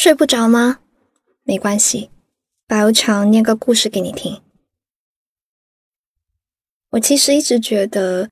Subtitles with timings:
[0.00, 0.78] 睡不着吗？
[1.42, 2.08] 没关系，
[2.68, 4.40] 白无常念个故事给你听。
[6.90, 8.30] 我其实一直觉得，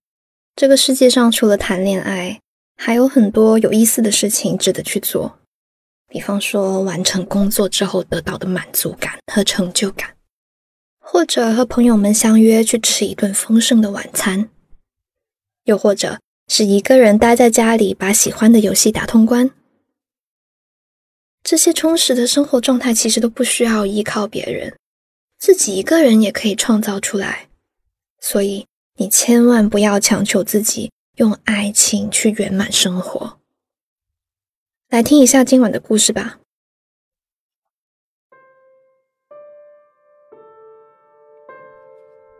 [0.55, 2.41] 这个世界上除了谈恋爱，
[2.77, 5.41] 还有很多有意思的事情值得去做。
[6.07, 10.15] 比方说，完成工作之后得到的满足感和成就感，
[11.01, 14.49] 或者和朋友们相约去吃一顿丰盛的晚餐，
[15.65, 19.51] 又或者是一个人待在家里把喜欢的游戏打通关。
[21.49, 24.77] 这些充实的生活状态其实都不需要依靠别人，
[25.39, 27.49] 自己一个人也可以创造出来。
[28.21, 33.39] 所以你千万不要强求自己用爱情去圆满生活。
[34.89, 36.41] 来听一下今晚的故事吧。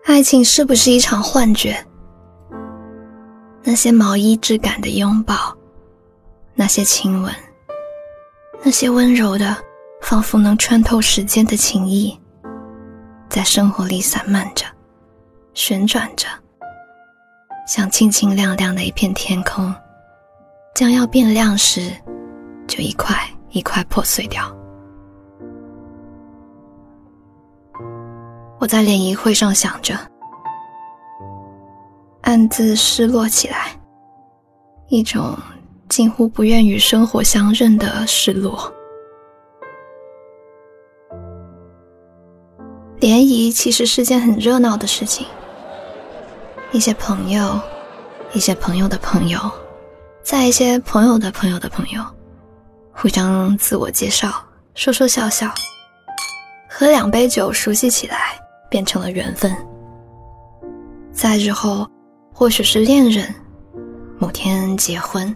[0.03, 1.87] 爱情是不是一场幻觉？
[3.63, 5.57] 那些毛衣质感的拥抱，
[6.57, 7.33] 那些亲吻。
[8.67, 9.57] 那些温柔的，
[10.03, 12.19] 仿佛能穿透时间的情谊，
[13.29, 14.67] 在生活里散漫着，
[15.55, 16.27] 旋转着，
[17.65, 19.73] 像清清亮亮的一片天空，
[20.75, 21.93] 将要变亮时，
[22.67, 23.17] 就一块
[23.51, 24.53] 一块破碎掉。
[28.59, 29.97] 我在联谊会上想着，
[32.23, 33.81] 暗自失落起来，
[34.89, 35.39] 一种。
[35.89, 38.73] 近乎不愿与生活相认的失落。
[42.99, 45.27] 联谊其实是件很热闹的事情，
[46.73, 47.61] 一些朋友，
[48.33, 49.39] 一些朋友的朋友，
[50.23, 52.03] 在一些朋友的朋友的朋友，
[52.93, 54.33] 互相自我介绍，
[54.75, 55.53] 说说笑笑，
[56.69, 59.55] 喝两杯酒，熟悉起来，变成了缘分。
[61.13, 61.89] 在日后，
[62.35, 63.33] 或许是恋人，
[64.19, 65.35] 某天结婚。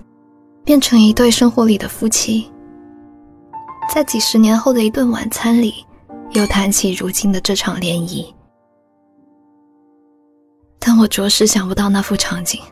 [0.71, 2.49] 变成一对生活里的夫妻，
[3.93, 5.85] 在几十年后的一顿晚餐里，
[6.31, 8.33] 又谈起如今的这场联谊。
[10.79, 12.63] 但我着实想不到那幅场景，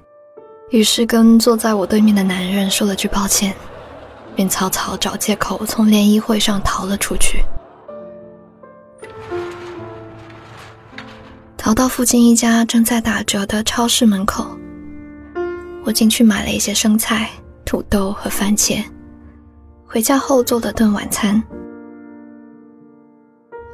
[0.70, 3.52] 于是跟坐在我对面的男人说了句抱歉，
[4.36, 7.42] 便草草找借口从联谊会上逃了出去，
[11.56, 14.46] 逃到附近一家正在打折的超市门口。
[15.82, 17.28] 我进去买了一些生菜。
[17.68, 18.82] 土豆和番茄，
[19.86, 21.42] 回家后做了顿晚餐，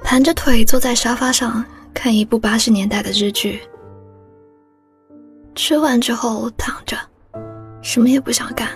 [0.02, 3.62] 盘着腿坐在沙发上看一部八十年代的日剧。
[5.54, 6.96] 吃完之后躺着，
[7.82, 8.68] 什么也不想干，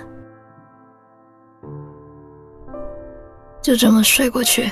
[3.60, 4.70] 就这么睡过去。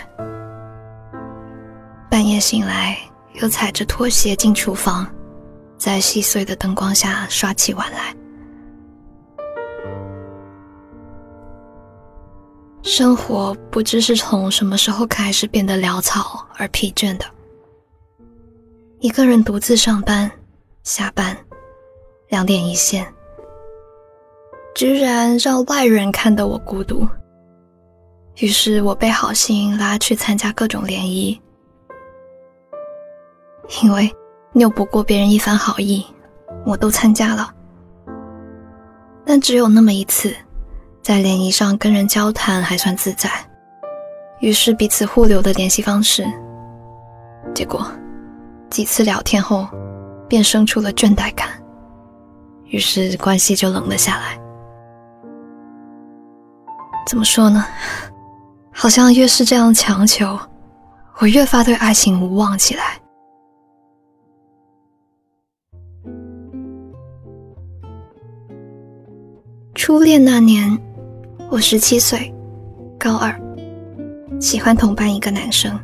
[2.09, 2.97] 半夜醒来，
[3.43, 5.05] 又踩着拖鞋进厨房，
[5.77, 8.15] 在细碎的灯光下刷起碗来。
[12.87, 17.25] 生活不知是从什么时候开始变得潦草而疲倦的。
[19.01, 20.31] 一个人独自上班、
[20.85, 21.37] 下班，
[22.29, 23.05] 两点一线，
[24.73, 27.05] 居然让外人看得我孤独。
[28.37, 31.41] 于是我被好心拉去参加各种联谊，
[33.83, 34.09] 因为
[34.53, 36.07] 拗不过别人一番好意，
[36.65, 37.53] 我都参加了。
[39.25, 40.33] 但只有那么一次。
[41.07, 43.31] 在联谊上跟人交谈还算自在，
[44.41, 46.27] 于是彼此互留的联系方式。
[47.55, 47.87] 结果
[48.71, 49.69] 几次聊天后，
[50.29, 51.49] 便生出了倦怠感，
[52.65, 54.37] 于是关系就冷了下来。
[57.07, 57.65] 怎么说呢？
[58.73, 60.37] 好像越是这样强求，
[61.21, 63.01] 我越发对爱情无望起来。
[69.73, 70.77] 初恋那年。
[71.49, 72.33] 我十七岁，
[72.99, 73.33] 高二，
[74.41, 75.79] 喜欢同班一个男生。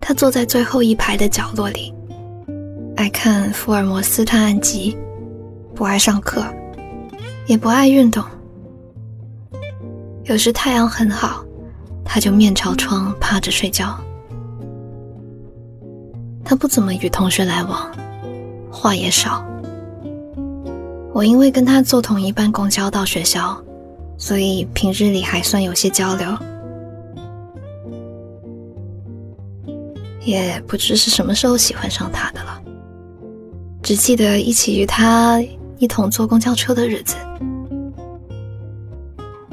[0.00, 1.94] 他坐在最后一排的角落里，
[2.96, 4.96] 爱看福尔摩斯探案集，
[5.74, 6.42] 不爱上课，
[7.46, 8.24] 也不爱运动。
[10.24, 11.44] 有时太阳很好，
[12.02, 13.94] 他就面朝窗趴着睡觉。
[16.42, 17.94] 他不怎么与同学来往，
[18.70, 19.46] 话也少。
[21.12, 23.60] 我因为跟他坐同一班公交到学校，
[24.16, 26.36] 所以平日里还算有些交流。
[30.22, 32.60] 也不知是什么时候喜欢上他的了，
[33.82, 35.42] 只记得一起与他
[35.78, 37.16] 一同坐公交车的日子。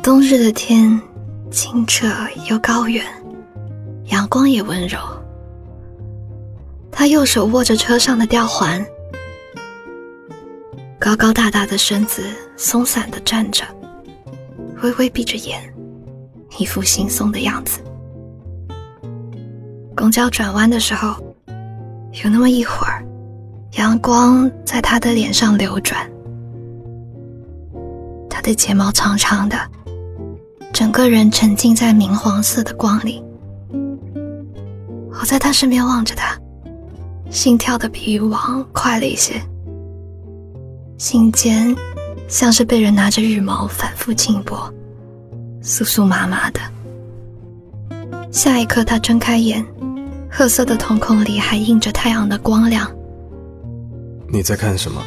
[0.03, 1.01] 冬日的天
[1.49, 2.07] 清澈
[2.49, 3.03] 又高远，
[4.07, 4.99] 阳光也温柔。
[6.91, 8.85] 他右手握着车上的吊环。
[10.97, 12.23] 高高大大的身子
[12.55, 13.63] 松散的站着，
[14.81, 15.61] 微微闭着眼，
[16.57, 17.79] 一副惺忪的样子。
[19.95, 21.15] 公交转弯的时候，
[22.23, 23.05] 有那么一会儿，
[23.73, 26.09] 阳光在他的脸上流转，
[28.29, 29.57] 他的睫毛长长的，
[30.73, 33.21] 整个人沉浸在明黄色的光里。
[35.19, 36.37] 我在他身边望着他，
[37.29, 39.41] 心跳的比以往快了一些，
[40.97, 41.75] 心间
[42.27, 44.57] 像是被人拿着羽毛反复轻拨，
[45.61, 46.61] 酥酥麻麻的。
[48.31, 49.65] 下一刻，他睁开眼。
[50.29, 52.89] 褐色的瞳孔里还映着太阳的光亮。
[54.27, 55.01] 你在看什么？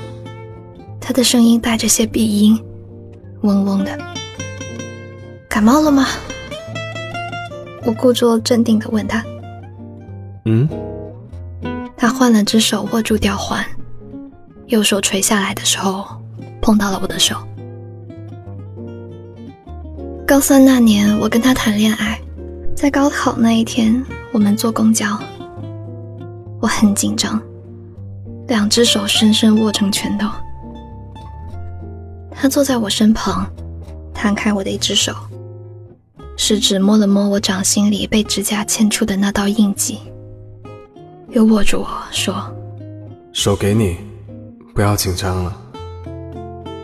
[1.00, 2.58] 他的声音带着些鼻音，
[3.42, 3.98] 嗡嗡的。
[5.48, 6.06] 感冒了吗？
[7.84, 9.22] 我故作镇定的问他。
[10.44, 10.68] 嗯。
[11.96, 13.62] 他换了只手握住吊环，
[14.68, 16.06] 右手垂下来的时候
[16.60, 17.36] 碰到了我的手。
[20.26, 22.20] 高三那年，我跟他谈恋爱，
[22.76, 24.04] 在高考那一天。
[24.30, 25.18] 我们坐公交，
[26.60, 27.40] 我很紧张，
[28.46, 30.28] 两只手深深握成拳头。
[32.30, 33.50] 他坐在我身旁，
[34.12, 35.14] 摊开我的一只手，
[36.36, 39.98] 食指摸了摸我掌心里被指甲牵出的那道印记，
[41.30, 42.54] 又握住我说
[43.32, 43.96] ：“手给你，
[44.78, 45.52] 不要紧张了。”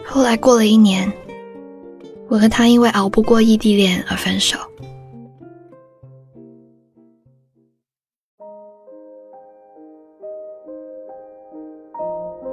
[0.04, 1.08] 后来过了一年，
[2.28, 4.58] 我和他因为熬不过异地恋而分手。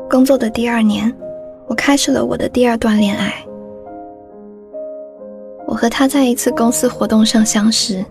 [0.07, 1.11] 工作的第二年，
[1.65, 3.33] 我开始了我的第二段恋爱。
[5.65, 8.05] 我和他在一次公司活动上相识。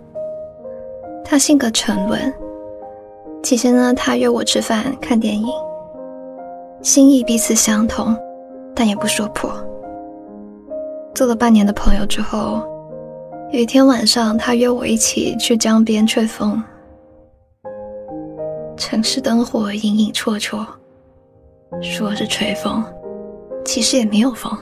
[1.25, 2.35] 他性格沉稳，
[3.41, 5.47] 起先呢，他约我吃饭看电影，
[6.83, 8.17] 心意彼此相同，
[8.75, 9.53] 但也不说破。
[11.15, 12.63] 做了半年的朋友之后，
[13.53, 16.63] 有一天晚上，他约我一起去江边吹风。
[18.77, 20.65] 城市灯火隐隐绰绰。
[21.81, 22.83] 说是吹风，
[23.65, 24.53] 其实也没有风。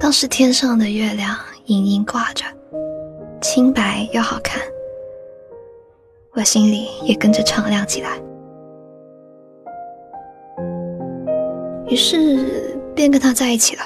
[0.00, 2.44] 当时天上的月亮隐隐挂着，
[3.40, 4.60] 清白又好看，
[6.32, 8.18] 我心里也跟着敞亮起来。
[11.88, 13.82] 于是便跟他在一起了。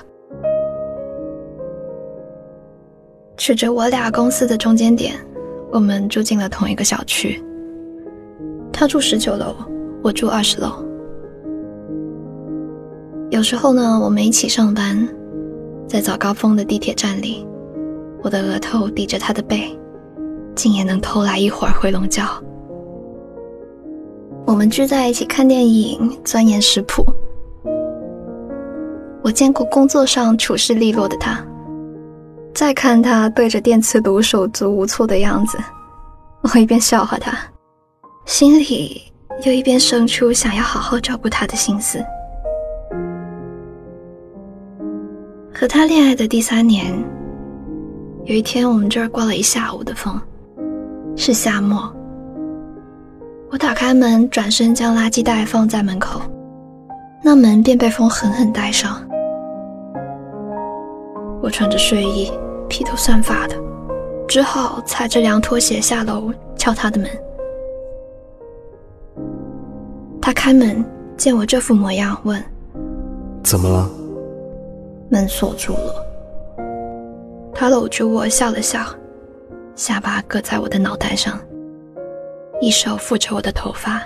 [3.37, 5.15] 取着我俩公司的中间点，
[5.71, 7.43] 我们住进了同一个小区。
[8.73, 9.55] 他住十九楼，
[10.03, 10.85] 我住二十楼。
[13.31, 15.09] 有时候呢，我们一起上班，
[15.87, 17.47] 在早高峰的地铁站里，
[18.23, 19.77] 我的额头抵着他的背，
[20.55, 22.23] 竟也能偷来一会儿回笼觉。
[24.47, 27.05] 我们聚在一起看电影，钻研食谱。
[29.29, 31.39] 我见过工作上处事利落的他，
[32.55, 35.59] 再看他对着电磁炉手足无措的样子，
[36.41, 37.37] 我一边笑话他，
[38.25, 39.03] 心里
[39.45, 42.03] 又一边生出想要好好照顾他的心思。
[45.55, 46.87] 和他恋爱的第三年，
[48.25, 50.19] 有一天我们这儿刮了一下午的风，
[51.17, 51.95] 是夏末。
[53.51, 56.19] 我打开门，转身将垃圾袋放在门口，
[57.23, 58.99] 那门便被风狠狠带上。
[61.49, 62.31] 我穿着睡衣，
[62.69, 63.57] 披头散发的，
[64.29, 67.09] 只好踩着凉拖鞋下楼敲他的门。
[70.21, 70.85] 他开门，
[71.17, 72.45] 见我这副模样，问
[73.43, 73.91] ：“怎么了？”
[75.09, 76.05] 门锁住了，
[77.55, 78.81] 他搂着我笑了笑，
[79.75, 81.41] 下巴搁在我的脑袋上，
[82.61, 84.03] 一手抚着我的头发，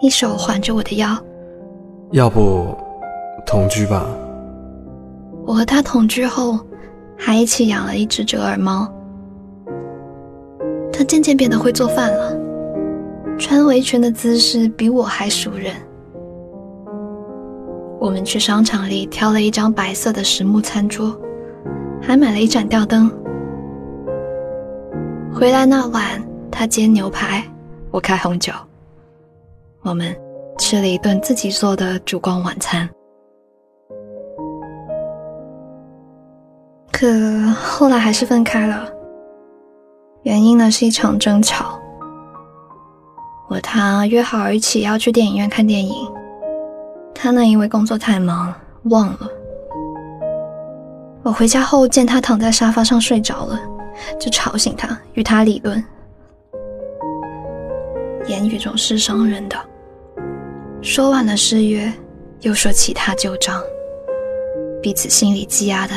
[0.00, 1.18] 一手环着我的腰。
[2.12, 2.78] 要不
[3.44, 4.06] 同居吧？
[5.50, 6.60] 我和他同居后，
[7.18, 8.88] 还一起养了一只折耳猫。
[10.92, 12.38] 他渐渐变得会做饭了，
[13.36, 15.72] 穿围裙的姿势比我还熟稔。
[17.98, 21.20] 我们去商场里挑了一张白色的实木餐桌，
[22.00, 23.10] 还买了一盏吊灯。
[25.34, 27.44] 回来那晚，他煎牛排，
[27.90, 28.52] 我开红酒。
[29.82, 30.14] 我们
[30.60, 32.88] 吃了一顿自己做的烛光晚餐。
[37.00, 37.08] 可
[37.54, 38.86] 后来还是分开了，
[40.22, 41.80] 原因呢是一场争吵。
[43.48, 45.94] 我他约好一起要去电影院看电影。
[47.14, 48.52] 他呢，因为工作太忙，
[48.90, 49.20] 忘了。
[51.22, 53.58] 我回家后见他躺在沙发上睡着了，
[54.20, 55.82] 就吵醒他，与他理论。
[58.26, 59.56] 言语总是伤人的，
[60.82, 61.90] 说完了誓约，
[62.40, 63.58] 又说其他旧账，
[64.82, 65.94] 彼此心里积压的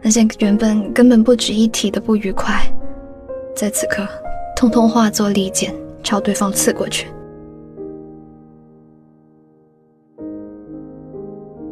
[0.00, 2.62] 那些原本根本不值一提的不愉快，
[3.54, 4.06] 在此刻，
[4.56, 7.08] 通通化作利剑，朝对方刺过去。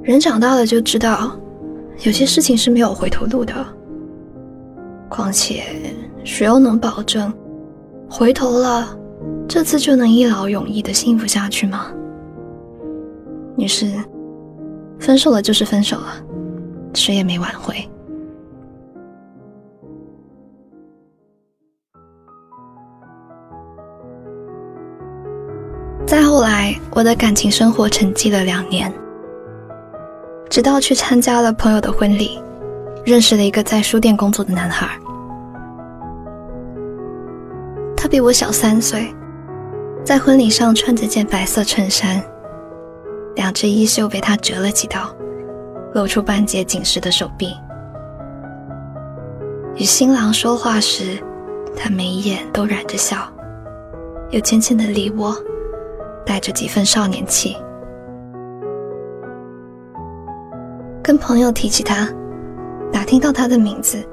[0.02, 1.37] 人长大了就知道，
[2.04, 3.54] 有些事情是没有回头路的。
[5.09, 5.64] 况且，
[6.25, 7.33] 谁又能保证
[8.11, 8.88] 回头了，
[9.49, 11.92] 这次就能一劳永逸的幸福下去吗？
[13.56, 13.90] 于是，
[14.99, 16.25] 分手了就是分手了，
[16.92, 17.75] 谁也没挽回。
[26.06, 28.92] 再后来，我的感情生活沉寂了两年。
[30.48, 32.40] 直到去参加了朋友的婚礼，
[33.04, 34.88] 认识了一个在书店工作的男孩。
[37.96, 39.12] 他比我小三岁，
[40.04, 42.22] 在婚礼上穿着件白色衬衫，
[43.34, 45.12] 两只衣袖被他折了几刀，
[45.92, 47.52] 露出半截紧实的手臂。
[49.75, 51.18] 与新郎说话时，
[51.76, 53.28] 他眉眼都染着笑，
[54.30, 55.36] 有浅浅的梨涡，
[56.26, 57.56] 带着几分少年气。
[61.02, 62.09] 跟朋友提起他，
[62.92, 64.04] 打听到他的名字，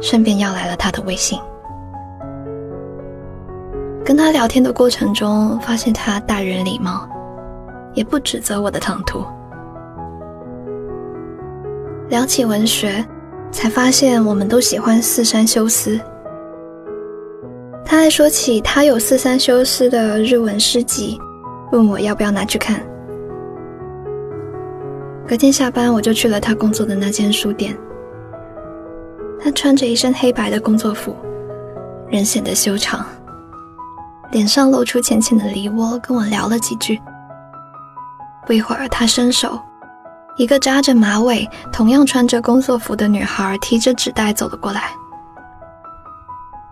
[0.00, 1.40] 顺便要来了他的微信。
[4.04, 7.08] 跟他聊天的过程中，发现他大人礼貌，
[7.94, 9.24] 也不指责我的唐突。
[12.08, 13.04] 聊起文学，
[13.50, 15.98] 才发现我们都喜欢四山修斯。
[17.84, 21.18] 他还说起他有四山修斯的日文诗集，
[21.72, 22.80] 问我要不要拿去看。
[25.26, 27.76] 隔天下班，我就去了他工作的那间书店。
[29.40, 31.14] 他穿着一身黑白的工作服，
[32.08, 33.04] 人显得修长，
[34.30, 37.00] 脸上露出浅浅的梨涡，跟我聊了几句。
[38.46, 39.60] 不一会儿，他伸手，
[40.36, 44.90] 一个扎着马尾、同样穿着工作服的女孩提着纸袋走了过来。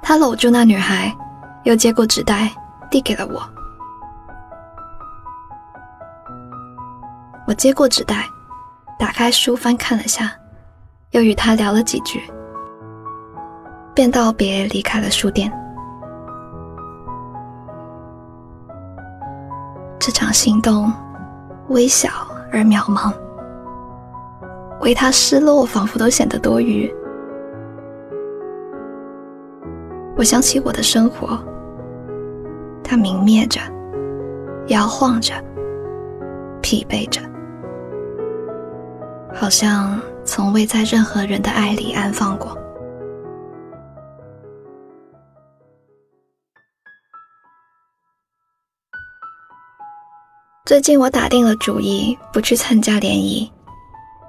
[0.01, 1.13] 他搂住那女孩，
[1.65, 2.51] 又接过纸袋
[2.91, 3.43] 递给了我。
[7.47, 8.29] 我接过纸袋。
[8.97, 10.33] 打开书翻看了下，
[11.11, 12.23] 又与他聊了几句，
[13.93, 15.53] 便道别离开了书店。
[19.99, 20.93] 这场心动，
[21.71, 22.09] 微小
[22.53, 23.13] 而渺茫，
[24.81, 26.89] 为他失落，仿佛都显得多余。
[30.17, 31.37] 我想起我的生活，
[32.85, 33.61] 它明灭着，
[34.69, 35.35] 摇晃着，
[36.63, 37.21] 疲惫着。
[39.35, 42.57] 好像从未在任何人的爱里安放过。
[50.65, 53.53] 最近我打定了主意，不去参加联谊，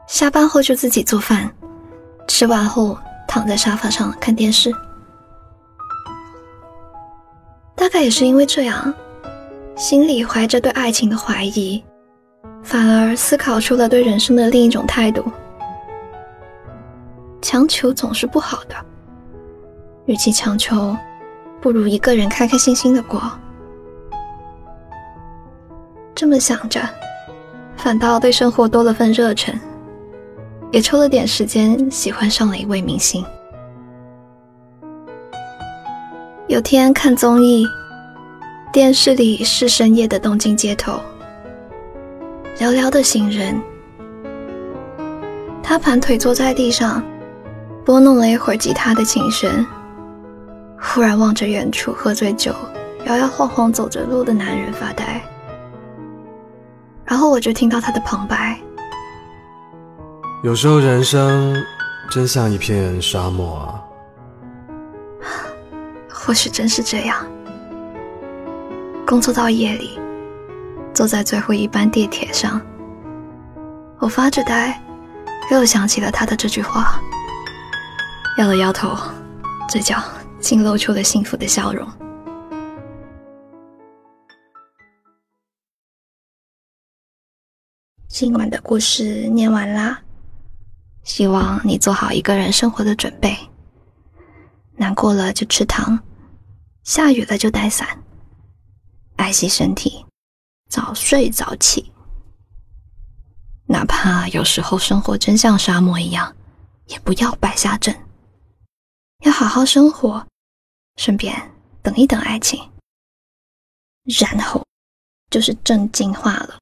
[0.07, 1.49] 下班后就自己做饭，
[2.27, 4.69] 吃完后躺在沙发上看电视。
[7.73, 8.93] 大概也是因为这样，
[9.77, 11.81] 心里怀着对爱情的怀疑。
[12.65, 15.23] 反而思考出了对人生的另一种态度。
[17.41, 18.75] 强求总是不好的，
[20.07, 20.97] 与其强求，
[21.61, 23.21] 不如一个人开开心心的过。
[26.15, 26.81] 这么想着，
[27.77, 29.53] 反倒对生活多了份热忱，
[30.71, 33.23] 也抽了点时间喜欢上了一位明星。
[36.47, 37.67] 有天看综艺，
[38.73, 40.99] 电视里是深夜的东京街头。
[42.57, 43.61] 寥寥的行人，
[45.61, 47.03] 他盘腿坐在地上，
[47.83, 49.65] 拨弄了一会儿吉他的琴弦，
[50.79, 52.55] 忽然望着远处喝醉酒、
[53.05, 55.21] 摇摇晃晃走着路的男人发呆。
[57.03, 58.57] 然后我就听到他的旁白
[60.41, 61.61] ：“有时候人生
[62.09, 63.83] 真像一片沙漠啊。
[66.09, 67.17] ”或许真是这样。
[69.05, 69.99] 工作到夜里。
[70.95, 72.59] 坐在最后一班地铁上，
[73.99, 74.81] 我发着呆，
[75.51, 77.01] 又想起了他的这句话，
[78.37, 78.95] 摇了摇头，
[79.67, 80.01] 嘴角
[80.39, 81.85] 竟露出了幸福的笑容。
[88.07, 89.99] 今晚的故事念完啦，
[91.03, 93.35] 希望你做好一个人生活的准备。
[94.77, 95.99] 难过了就吃糖，
[96.85, 97.85] 下雨了就带伞，
[99.17, 100.05] 爱惜身体。
[100.75, 101.89] 早睡早起。
[103.65, 106.35] 哪怕有时候生活真像沙漠一样，
[106.87, 107.95] 也不要败下阵。
[109.21, 110.27] 要好好生活，
[110.97, 111.33] 顺便
[111.81, 112.59] 等一等爱情。
[114.19, 114.61] 然后
[115.29, 116.59] 就是正经话了，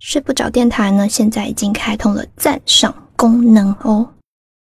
[0.00, 4.12] 睡不着电台呢，现在已经开通了赞赏功能哦，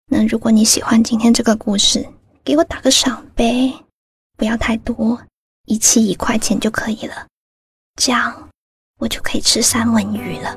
[0.07, 2.05] 那如果你喜欢今天这个故事，
[2.43, 3.85] 给我打个赏呗，
[4.35, 5.21] 不要太多，
[5.63, 7.25] 一期一块钱就可以了。
[7.99, 8.33] 这样
[8.97, 10.55] 我就可以吃三文鱼了。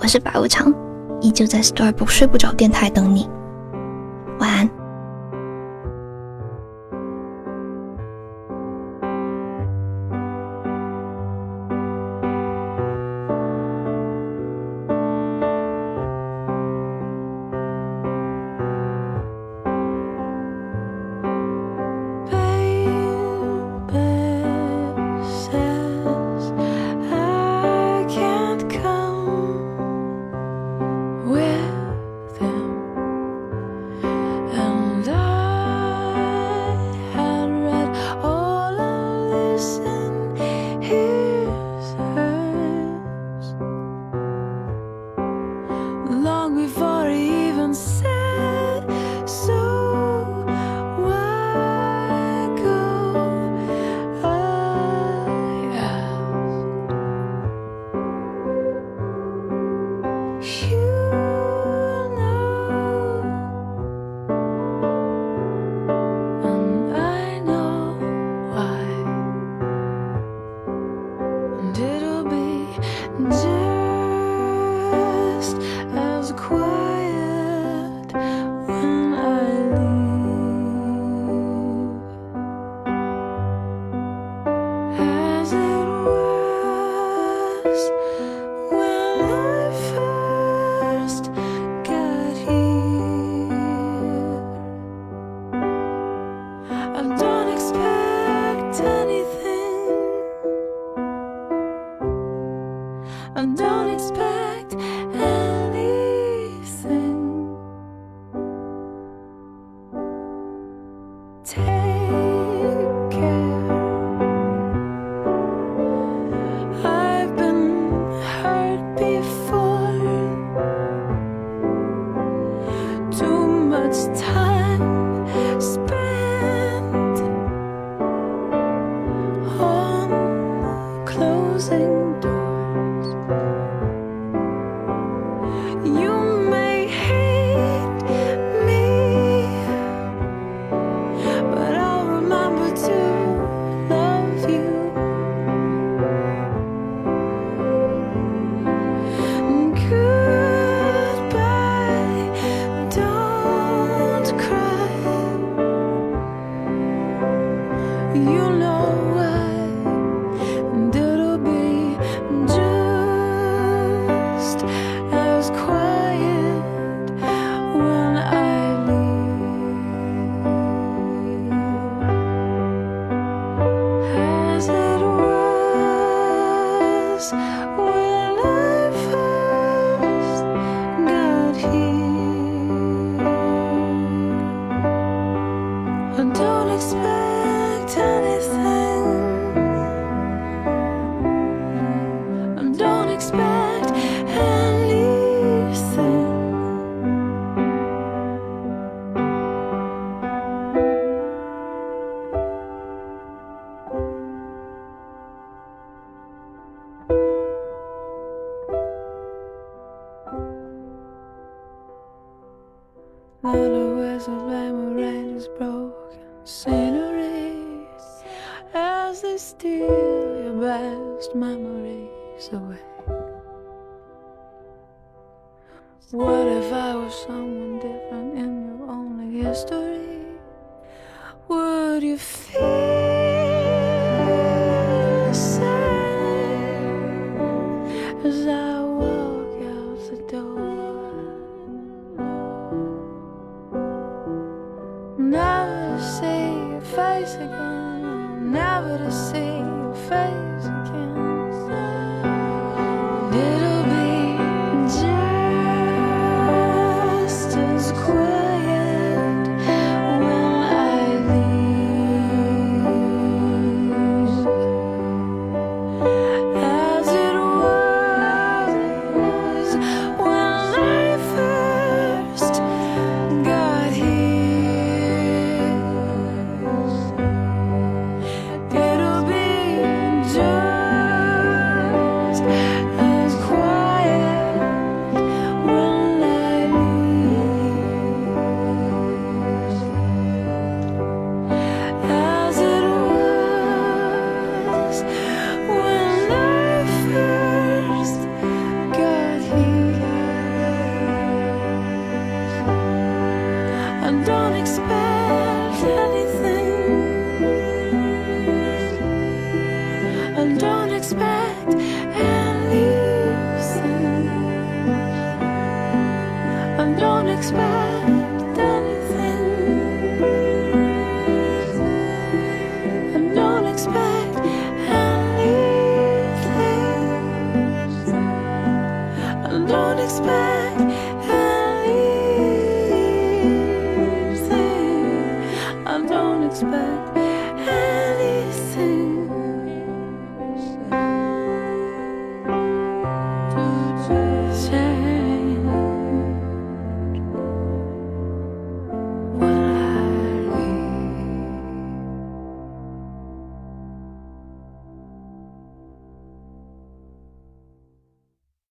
[0.00, 0.72] 我是白无常，
[1.20, 3.28] 依旧在 Star Book 睡不着电台等你。
[4.38, 4.79] 晚安。